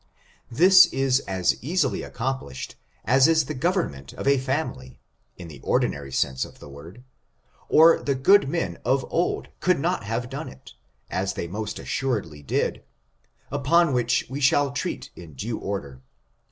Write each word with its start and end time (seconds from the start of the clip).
This 0.49 0.87
is 0.87 1.19
as 1.27 1.63
easly 1.63 2.01
accomplished 2.01 2.75
as 3.05 3.27
is 3.27 3.45
the 3.45 3.53
government 3.53 4.13
of 4.13 4.27
a 4.27 4.39
family, 4.39 4.99
in 5.37 5.47
the 5.47 5.59
ordinary 5.59 6.11
sense 6.11 6.43
of 6.43 6.57
the 6.57 6.67
word, 6.67 7.03
or 7.69 8.01
the 8.01 8.15
good 8.15 8.49
men 8.49 8.79
of 8.83 9.05
old 9.11 9.49
could 9.59 9.79
not 9.79 10.03
have 10.05 10.27
done 10.27 10.49
it, 10.49 10.73
as 11.11 11.33
they 11.33 11.47
most 11.47 11.77
assuredly 11.77 12.41
did, 12.41 12.81
upon 13.51 13.93
which 13.93 14.25
we 14.27 14.39
shall 14.39 14.71
treat 14.71 15.11
in 15.15 15.33
due 15.35 15.59
or 15.59 15.79
der. 15.81 16.01